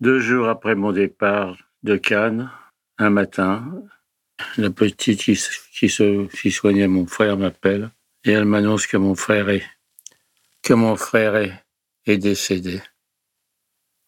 Deux 0.00 0.20
jours 0.20 0.48
après 0.48 0.76
mon 0.76 0.92
départ 0.92 1.56
de 1.82 1.96
Cannes, 1.96 2.50
un 2.98 3.10
matin, 3.10 3.82
la 4.56 4.70
petite 4.70 5.20
qui, 5.20 5.38
qui 5.72 5.88
se 5.88 6.26
qui 6.28 6.52
soignait 6.52 6.86
mon 6.86 7.06
frère 7.06 7.36
m'appelle 7.36 7.90
et 8.24 8.30
elle 8.30 8.44
m'annonce 8.44 8.86
que 8.86 8.96
mon 8.96 9.16
frère 9.16 9.48
est 9.48 9.64
que 10.62 10.74
mon 10.74 10.94
frère 10.94 11.34
est 12.06 12.18
décédé. 12.18 12.80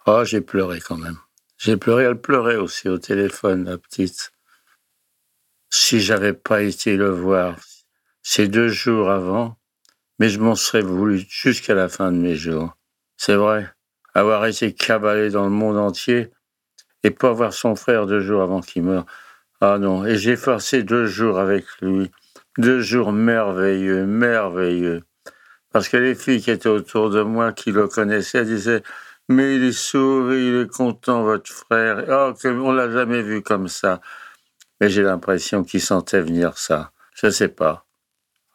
Oh, 0.06 0.24
j'ai 0.24 0.40
pleuré 0.40 0.80
quand 0.80 0.96
même. 0.96 1.18
J'ai 1.58 1.76
pleuré, 1.76 2.04
elle 2.04 2.20
pleurait 2.20 2.56
aussi 2.56 2.88
au 2.88 2.98
téléphone, 2.98 3.64
la 3.64 3.76
petite. 3.76 4.32
Si 5.70 6.00
j'avais 6.00 6.32
pas 6.32 6.62
été 6.62 6.96
le 6.96 7.10
voir 7.10 7.58
ces 8.22 8.48
deux 8.48 8.68
jours 8.68 9.10
avant, 9.10 9.58
mais 10.18 10.28
je 10.28 10.38
m'en 10.38 10.54
serais 10.54 10.82
voulu 10.82 11.26
jusqu'à 11.28 11.74
la 11.74 11.88
fin 11.88 12.12
de 12.12 12.18
mes 12.18 12.36
jours. 12.36 12.76
C'est 13.16 13.34
vrai, 13.34 13.70
avoir 14.14 14.46
été 14.46 14.72
cabalé 14.72 15.30
dans 15.30 15.44
le 15.44 15.50
monde 15.50 15.78
entier 15.78 16.30
et 17.02 17.10
pas 17.10 17.32
voir 17.32 17.52
son 17.52 17.76
frère 17.76 18.06
deux 18.06 18.20
jours 18.20 18.42
avant 18.42 18.60
qu'il 18.60 18.82
meure. 18.82 19.06
Ah 19.60 19.78
non, 19.78 20.06
et 20.06 20.16
j'ai 20.16 20.36
passé 20.36 20.82
deux 20.82 21.06
jours 21.06 21.38
avec 21.38 21.64
lui. 21.80 22.10
Deux 22.58 22.80
jours 22.80 23.12
merveilleux, 23.12 24.06
merveilleux. 24.06 25.02
Parce 25.72 25.88
que 25.88 25.96
les 25.96 26.14
filles 26.14 26.42
qui 26.42 26.50
étaient 26.50 26.68
autour 26.68 27.10
de 27.10 27.22
moi, 27.22 27.52
qui 27.52 27.70
le 27.70 27.86
connaissaient, 27.86 28.44
disaient 28.44 28.82
Mais 29.28 29.56
il 29.56 29.64
est 29.64 29.72
sourit, 29.72 30.46
il 30.48 30.60
est 30.62 30.70
content, 30.70 31.22
votre 31.22 31.50
frère. 31.50 32.04
Oh, 32.08 32.32
on 32.44 32.72
l'a 32.72 32.90
jamais 32.90 33.22
vu 33.22 33.42
comme 33.42 33.68
ça. 33.68 34.00
Mais 34.80 34.88
j'ai 34.90 35.02
l'impression 35.02 35.62
qu'il 35.62 35.80
sentait 35.80 36.20
venir 36.22 36.58
ça. 36.58 36.90
Je 37.14 37.30
sais 37.30 37.48
pas. 37.48 37.86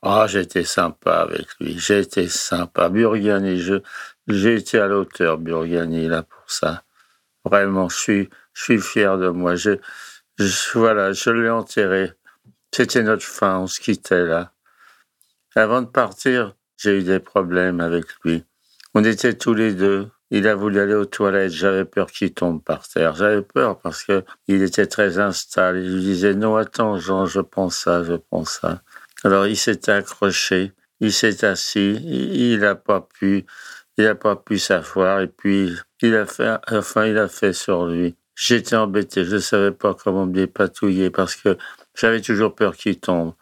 Ah, 0.02 0.26
j'étais 0.28 0.64
sympa 0.64 1.18
avec 1.22 1.48
lui. 1.60 1.80
Été 1.90 2.28
sympa. 2.28 2.90
Burgani, 2.90 3.60
je, 3.60 3.82
j'ai 4.28 4.56
été 4.56 4.80
à 4.80 4.88
l'auteur, 4.88 5.38
Burgani, 5.38 6.08
là, 6.08 6.24
pour 6.24 6.50
ça. 6.50 6.84
Vraiment, 7.44 7.90
je 7.90 7.98
suis, 7.98 8.30
je 8.54 8.78
fier 8.78 9.18
de 9.18 9.30
moi. 9.30 9.56
Je, 9.56 9.78
voilà, 10.74 11.12
je 11.12 11.30
l'ai 11.30 11.50
enterré. 11.50 12.12
C'était 12.74 13.04
notre 13.04 13.24
fin, 13.24 13.60
on 13.60 13.68
se 13.68 13.80
quittait 13.80 14.26
là. 14.26 14.52
Avant 15.56 15.82
de 15.82 15.88
partir, 15.88 16.56
j'ai 16.78 17.00
eu 17.00 17.04
des 17.04 17.20
problèmes 17.20 17.80
avec 17.80 18.06
lui. 18.24 18.44
On 18.94 19.04
était 19.04 19.34
tous 19.34 19.54
les 19.54 19.74
deux. 19.74 20.10
Il 20.32 20.48
a 20.48 20.56
voulu 20.56 20.80
aller 20.80 20.96
aux 20.96 21.06
toilettes. 21.06 21.52
J'avais 21.52 21.86
peur 21.86 22.12
qu'il 22.12 22.34
tombe 22.34 22.62
par 22.62 22.88
terre. 22.88 23.16
J'avais 23.16 23.42
peur 23.42 23.80
parce 23.80 24.04
que 24.04 24.26
il 24.48 24.64
était 24.64 24.88
très 24.88 25.20
instable. 25.20 25.78
Il 25.78 26.02
disait 26.02 26.34
non, 26.34 26.58
attends, 26.58 26.98
Jean, 26.98 27.26
je 27.26 27.40
pense 27.40 27.78
ça, 27.78 28.04
je 28.04 28.14
pense 28.14 28.60
ça. 28.62 28.82
Alors 29.24 29.48
il 29.48 29.58
s'était 29.58 29.92
accroché, 29.92 30.74
il 31.00 31.12
s'est 31.12 31.46
assis, 31.46 31.96
il 32.04 32.60
n'a 32.60 32.76
pas 32.76 33.02
pu, 33.02 33.46
il 33.98 34.08
a 34.08 34.16
pas 34.16 34.36
pu 34.36 34.60
s'asseoir 34.60 35.22
et 35.22 35.28
puis 35.28 35.72
il 36.02 36.16
a 36.16 36.26
fait, 36.26 36.58
enfin 36.72 37.06
il 37.06 37.18
a 37.18 37.28
fait 37.28 37.54
sur 37.54 37.86
lui. 37.86 38.16
J'étais 38.36 38.76
embêté, 38.76 39.24
je 39.24 39.36
ne 39.36 39.40
savais 39.40 39.72
pas 39.72 39.94
comment 39.94 40.26
me 40.26 40.34
dépatouiller 40.34 41.10
parce 41.10 41.36
que 41.36 41.58
j'avais 41.96 42.22
toujours 42.22 42.54
peur 42.54 42.76
qu'il 42.76 43.00
tombe. 43.00 43.34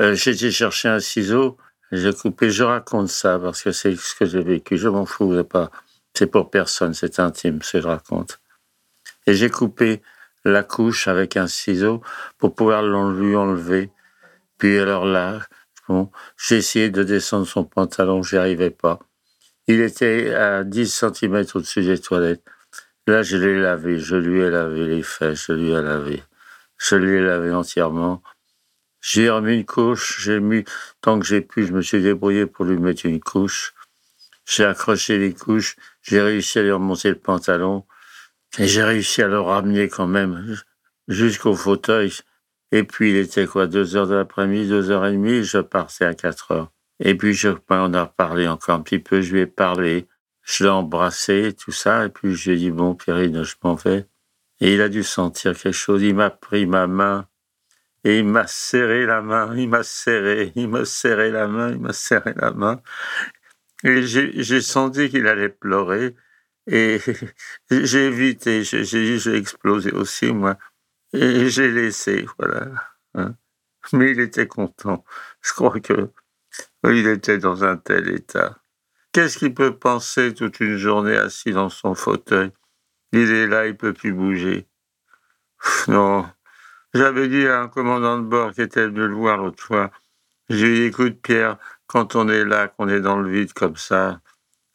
Euh, 0.00 0.14
été 0.14 0.50
chercher 0.50 0.88
un 0.88 0.98
ciseau, 0.98 1.56
j'ai 1.92 2.12
coupé, 2.12 2.50
je 2.50 2.64
raconte 2.64 3.08
ça 3.08 3.38
parce 3.38 3.62
que 3.62 3.70
c'est 3.70 3.94
ce 3.96 4.14
que 4.14 4.26
j'ai 4.26 4.42
vécu, 4.42 4.76
je 4.76 4.88
m'en 4.88 5.06
fous, 5.06 5.44
pas, 5.44 5.70
c'est 6.14 6.26
pour 6.26 6.50
personne, 6.50 6.94
c'est 6.94 7.20
intime, 7.20 7.62
ce 7.62 7.72
que 7.72 7.82
je 7.82 7.86
raconte. 7.86 8.40
Et 9.26 9.34
j'ai 9.34 9.50
coupé 9.50 10.02
la 10.44 10.62
couche 10.62 11.06
avec 11.06 11.36
un 11.36 11.46
ciseau 11.46 12.02
pour 12.38 12.54
pouvoir 12.54 12.82
lui 12.82 13.36
enlever. 13.36 13.90
Puis 14.58 14.78
alors 14.78 15.04
là, 15.04 15.40
bon, 15.88 16.10
j'ai 16.36 16.56
essayé 16.56 16.90
de 16.90 17.04
descendre 17.04 17.46
son 17.46 17.64
pantalon, 17.64 18.22
j'y 18.22 18.36
arrivais 18.36 18.70
pas. 18.70 18.98
Il 19.72 19.82
était 19.82 20.34
à 20.34 20.64
10 20.64 20.92
cm 20.92 21.44
au-dessus 21.54 21.84
des 21.84 22.00
toilettes. 22.00 22.42
Là, 23.06 23.22
je 23.22 23.36
l'ai 23.36 23.56
lavé, 23.56 24.00
je 24.00 24.16
lui 24.16 24.40
ai 24.40 24.50
lavé 24.50 24.84
les 24.84 25.04
fesses, 25.04 25.46
je 25.46 25.52
lui 25.52 25.70
ai 25.70 25.80
lavé. 25.80 26.24
Je 26.76 26.96
lui 26.96 27.18
ai 27.18 27.20
lavé 27.20 27.52
entièrement. 27.52 28.20
J'ai 29.00 29.30
remis 29.30 29.58
une 29.58 29.64
couche, 29.64 30.24
j'ai 30.24 30.40
mis, 30.40 30.64
tant 31.00 31.20
que 31.20 31.24
j'ai 31.24 31.40
pu, 31.40 31.64
je 31.68 31.72
me 31.72 31.82
suis 31.82 32.02
débrouillé 32.02 32.46
pour 32.46 32.64
lui 32.64 32.78
mettre 32.78 33.06
une 33.06 33.20
couche. 33.20 33.72
J'ai 34.44 34.64
accroché 34.64 35.18
les 35.18 35.34
couches, 35.34 35.76
j'ai 36.02 36.20
réussi 36.20 36.58
à 36.58 36.62
lui 36.64 36.72
remonter 36.72 37.10
le 37.10 37.20
pantalon, 37.20 37.86
et 38.58 38.66
j'ai 38.66 38.82
réussi 38.82 39.22
à 39.22 39.28
le 39.28 39.38
ramener 39.38 39.88
quand 39.88 40.08
même 40.08 40.58
jusqu'au 41.06 41.54
fauteuil. 41.54 42.12
Et 42.72 42.82
puis, 42.82 43.10
il 43.10 43.16
était 43.18 43.46
quoi, 43.46 43.68
deux 43.68 43.94
heures 43.94 44.08
de 44.08 44.16
l'après-midi, 44.16 44.68
deux 44.68 44.90
heures 44.90 45.06
et 45.06 45.12
demie, 45.12 45.44
je 45.44 45.58
partais 45.58 46.06
à 46.06 46.14
quatre 46.14 46.50
heures. 46.50 46.72
Et 47.00 47.16
puis, 47.16 47.32
je, 47.34 47.48
ben, 47.68 47.88
on 47.90 47.94
a 47.94 48.06
parlé 48.06 48.46
encore 48.46 48.76
un 48.76 48.82
petit 48.82 48.98
peu, 48.98 49.22
je 49.22 49.32
lui 49.32 49.40
ai 49.40 49.46
parlé, 49.46 50.06
je 50.42 50.64
l'ai 50.64 50.70
embrassé, 50.70 51.54
tout 51.58 51.72
ça, 51.72 52.06
et 52.06 52.08
puis 52.10 52.34
je 52.34 52.50
lui 52.50 52.56
ai 52.56 52.60
dit, 52.60 52.70
bon, 52.70 52.94
Pierrine, 52.94 53.42
je 53.42 53.54
m'en 53.64 53.74
vais. 53.74 54.06
Et 54.60 54.74
il 54.74 54.82
a 54.82 54.88
dû 54.90 55.02
sentir 55.02 55.56
quelque 55.56 55.72
chose, 55.72 56.02
il 56.02 56.14
m'a 56.14 56.30
pris 56.30 56.66
ma 56.66 56.86
main, 56.86 57.26
et 58.04 58.18
il 58.18 58.26
m'a 58.26 58.46
serré 58.46 59.06
la 59.06 59.22
main, 59.22 59.56
il 59.56 59.68
m'a 59.68 59.82
serré, 59.82 60.52
il 60.54 60.68
m'a 60.68 60.84
serré 60.84 61.30
la 61.30 61.48
main, 61.48 61.70
il 61.70 61.78
m'a 61.80 61.92
serré 61.94 62.34
la 62.36 62.50
main. 62.50 62.82
Et 63.82 64.02
j'ai 64.02 64.60
senti 64.60 65.08
qu'il 65.08 65.26
allait 65.26 65.48
pleurer, 65.48 66.14
et 66.66 66.98
j'ai 67.70 68.06
évité, 68.06 68.62
j'ai 68.62 69.36
exploser 69.36 69.92
aussi, 69.92 70.32
moi. 70.32 70.58
Et 71.12 71.48
j'ai 71.48 71.70
laissé, 71.70 72.26
voilà. 72.38 72.68
hein. 73.14 73.34
Mais 73.92 74.12
il 74.12 74.20
était 74.20 74.46
content. 74.46 75.04
Je 75.40 75.52
crois 75.54 75.80
que 75.80 76.10
il 76.84 77.06
était 77.06 77.38
dans 77.38 77.64
un 77.64 77.76
tel 77.76 78.08
état. 78.08 78.58
Qu'est-ce 79.12 79.38
qu'il 79.38 79.54
peut 79.54 79.76
penser 79.76 80.34
toute 80.34 80.60
une 80.60 80.76
journée 80.76 81.16
assis 81.16 81.52
dans 81.52 81.68
son 81.68 81.94
fauteuil? 81.94 82.52
Il 83.12 83.30
est 83.30 83.46
là, 83.46 83.66
il 83.66 83.76
peut 83.76 83.92
plus 83.92 84.12
bouger. 84.12 84.68
Non. 85.88 86.26
J'avais 86.94 87.28
dit 87.28 87.46
à 87.46 87.62
un 87.62 87.68
commandant 87.68 88.18
de 88.18 88.24
bord 88.24 88.52
qui 88.52 88.62
était 88.62 88.86
venu 88.86 89.06
le 89.06 89.14
voir 89.14 89.36
l'autre 89.36 89.62
fois, 89.62 89.90
j'ai 90.48 90.74
dit, 90.74 90.82
écoute 90.82 91.20
Pierre, 91.22 91.58
quand 91.86 92.16
on 92.16 92.28
est 92.28 92.44
là, 92.44 92.68
qu'on 92.68 92.88
est 92.88 93.00
dans 93.00 93.18
le 93.18 93.30
vide 93.30 93.52
comme 93.52 93.76
ça, 93.76 94.20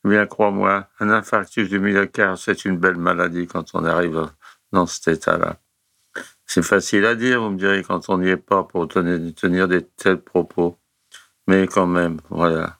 bien 0.04 0.26
crois-moi, 0.26 0.88
un 1.00 1.10
infarctus 1.10 1.68
du 1.68 1.80
myocarde, 1.80 2.38
c'est 2.38 2.66
une 2.66 2.78
belle 2.78 2.96
maladie 2.96 3.48
quand 3.48 3.74
on 3.74 3.84
arrive 3.84 4.30
dans 4.72 4.86
cet 4.86 5.18
état-là. 5.18 5.60
C'est 6.46 6.64
facile 6.64 7.06
à 7.06 7.16
dire, 7.16 7.42
vous 7.42 7.50
me 7.50 7.58
direz, 7.58 7.84
quand 7.84 8.08
on 8.10 8.20
n'y 8.20 8.30
est 8.30 8.38
pas 8.38 8.64
pour 8.64 8.88
tenir, 8.88 9.34
tenir 9.36 9.68
des 9.68 9.86
tels 9.86 10.22
propos. 10.22 10.78
Mais 11.48 11.68
quand 11.68 11.88
même, 11.88 12.18
voilà. 12.30 12.80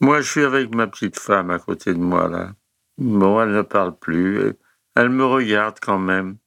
Moi, 0.00 0.20
je 0.20 0.30
suis 0.30 0.44
avec 0.44 0.74
ma 0.74 0.86
petite 0.86 1.18
femme 1.18 1.50
à 1.50 1.58
côté 1.58 1.94
de 1.94 1.98
moi, 1.98 2.28
là. 2.28 2.52
Bon, 2.98 3.40
elle 3.40 3.52
ne 3.52 3.62
parle 3.62 3.96
plus. 3.98 4.52
Elle 4.94 5.10
me 5.10 5.24
regarde 5.24 5.78
quand 5.80 5.98
même. 5.98 6.38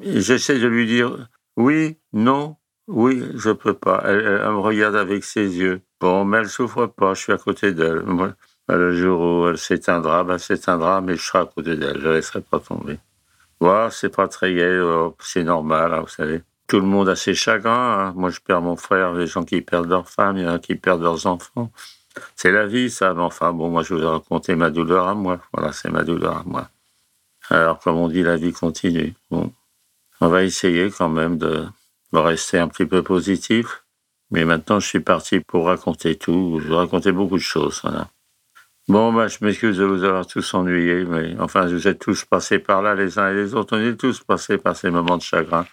J'essaie 0.00 0.58
de 0.58 0.66
lui 0.66 0.86
dire 0.86 1.28
oui, 1.56 1.98
non, 2.12 2.56
oui, 2.88 3.22
je 3.34 3.50
peux 3.50 3.74
pas. 3.74 4.02
Elle, 4.06 4.40
me 4.40 4.58
regarde 4.58 4.96
avec 4.96 5.24
ses 5.24 5.58
yeux. 5.58 5.82
Bon, 6.00 6.24
mais 6.24 6.38
elle 6.38 6.48
souffre 6.48 6.86
pas, 6.86 7.14
je 7.14 7.20
suis 7.20 7.32
à 7.32 7.38
côté 7.38 7.72
d'elle. 7.72 8.02
Le 8.68 8.92
jour 8.96 9.20
où 9.20 9.48
elle 9.48 9.58
s'éteindra, 9.58 10.24
bah, 10.24 10.34
elle 10.34 10.40
s'éteindra, 10.40 11.00
mais 11.00 11.16
je 11.16 11.22
serai 11.22 11.40
à 11.40 11.46
côté 11.46 11.76
d'elle, 11.76 12.00
je 12.00 12.08
ne 12.08 12.12
laisserai 12.14 12.40
pas 12.40 12.60
tomber. 12.60 12.98
Voilà, 13.62 13.92
c'est 13.92 14.08
pas 14.08 14.26
très 14.26 14.54
gai, 14.54 14.62
euh, 14.64 15.10
c'est 15.20 15.44
normal, 15.44 15.94
hein, 15.94 16.00
vous 16.00 16.08
savez. 16.08 16.42
Tout 16.66 16.80
le 16.80 16.86
monde 16.86 17.08
a 17.08 17.14
ses 17.14 17.32
chagrins. 17.32 18.08
hein. 18.08 18.12
Moi, 18.16 18.28
je 18.30 18.40
perds 18.40 18.60
mon 18.60 18.74
frère, 18.74 19.12
les 19.12 19.28
gens 19.28 19.44
qui 19.44 19.60
perdent 19.60 19.88
leur 19.88 20.08
femme, 20.08 20.36
il 20.36 20.42
y 20.42 20.48
en 20.48 20.54
a 20.54 20.58
qui 20.58 20.74
perdent 20.74 21.02
leurs 21.02 21.28
enfants. 21.28 21.70
C'est 22.34 22.50
la 22.50 22.66
vie, 22.66 22.90
ça. 22.90 23.14
Mais 23.14 23.22
enfin, 23.22 23.52
bon, 23.52 23.70
moi, 23.70 23.84
je 23.84 23.94
vous 23.94 24.02
ai 24.02 24.06
raconté 24.06 24.56
ma 24.56 24.70
douleur 24.70 25.06
à 25.06 25.14
moi. 25.14 25.38
Voilà, 25.52 25.72
c'est 25.72 25.90
ma 25.90 26.02
douleur 26.02 26.38
à 26.38 26.42
moi. 26.44 26.70
Alors, 27.50 27.78
comme 27.78 27.98
on 27.98 28.08
dit, 28.08 28.24
la 28.24 28.36
vie 28.36 28.52
continue. 28.52 29.14
On 29.30 30.28
va 30.28 30.42
essayer 30.42 30.90
quand 30.90 31.08
même 31.08 31.38
de, 31.38 31.64
rester 32.12 32.58
un 32.58 32.66
petit 32.66 32.86
peu 32.86 33.04
positif. 33.04 33.84
Mais 34.32 34.44
maintenant, 34.44 34.80
je 34.80 34.88
suis 34.88 35.00
parti 35.00 35.38
pour 35.38 35.66
raconter 35.66 36.16
tout. 36.16 36.60
Je 36.66 36.72
raconter 36.72 37.12
beaucoup 37.12 37.36
de 37.36 37.42
choses, 37.42 37.78
voilà. 37.84 38.08
Bon, 38.92 39.10
bah, 39.10 39.26
je 39.26 39.38
m'excuse 39.40 39.78
de 39.78 39.84
vous 39.84 40.04
avoir 40.04 40.26
tous 40.26 40.52
ennuyés, 40.52 41.06
mais 41.06 41.34
enfin, 41.38 41.64
vous 41.64 41.88
êtes 41.88 41.98
tous 41.98 42.26
passés 42.26 42.58
par 42.58 42.82
là, 42.82 42.94
les 42.94 43.18
uns 43.18 43.30
et 43.30 43.34
les 43.34 43.54
autres. 43.54 43.74
On 43.74 43.80
est 43.80 43.96
tous 43.96 44.20
passés 44.20 44.58
par 44.58 44.76
ces 44.76 44.90
moments 44.90 45.16
de 45.16 45.22
chagrin. 45.22 45.64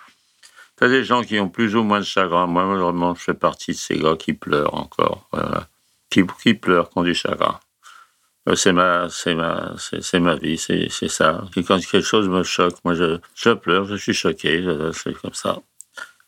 T'as 0.77 0.87
des 0.87 1.03
gens 1.03 1.21
qui 1.21 1.37
ont 1.37 1.49
plus 1.49 1.75
ou 1.75 1.83
moins 1.83 1.99
de 1.99 2.05
chagrin. 2.05 2.47
Moi, 2.47 2.63
vraiment, 2.63 3.13
je 3.15 3.19
fais 3.19 3.33
partie 3.33 3.71
de 3.71 3.75
ces 3.75 3.97
gars 3.97 4.15
qui 4.17 4.31
pleurent 4.31 4.73
encore. 4.73 5.27
Qui, 6.09 6.23
qui 6.41 6.53
pleurent, 6.53 6.89
qui 6.89 6.97
ont 6.97 7.03
du 7.03 7.13
chagrin. 7.13 7.59
Euh, 8.47 8.55
C'est 8.55 8.71
ma, 8.71 9.09
vie, 10.35 10.57
c'est 10.57 11.09
ça. 11.09 11.43
Et 11.57 11.63
quand 11.65 11.77
quelque 11.77 11.99
chose 11.99 12.29
me 12.29 12.43
choque, 12.43 12.77
moi, 12.85 12.93
je, 12.93 13.51
pleure, 13.51 13.83
je 13.83 13.97
suis 13.97 14.13
choqué, 14.13 14.65
c'est 14.93 15.13
comme 15.15 15.33
ça. 15.33 15.59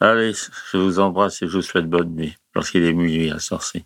Allez, 0.02 0.34
je 0.74 0.78
vous 0.78 1.00
embrasse 1.00 1.42
et 1.42 1.48
je 1.48 1.54
vous 1.54 1.62
souhaite 1.62 1.90
bonne 1.90 2.14
nuit, 2.14 2.36
lorsqu'il 2.54 2.84
est 2.84 2.92
minuit 2.92 3.32
à 3.32 3.40
Sorcy. 3.40 3.86